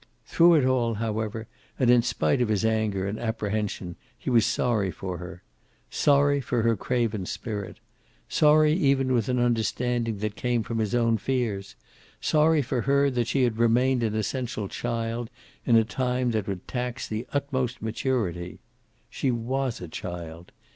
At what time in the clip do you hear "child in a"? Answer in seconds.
14.67-15.83